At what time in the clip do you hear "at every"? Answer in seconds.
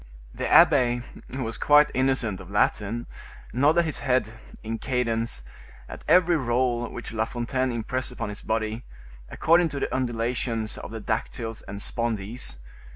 5.87-6.37